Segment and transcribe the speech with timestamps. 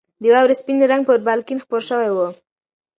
[0.21, 2.17] د واورې سپین رنګ پر بالکن خپور شوی و.